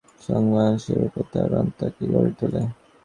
স্বয়ং 0.23 0.43
মানুষের 0.53 0.99
উপর 1.07 1.23
ভার 1.51 1.65
তাকে 1.79 2.03
গড়ে 2.13 2.31
তোলা। 2.39 2.61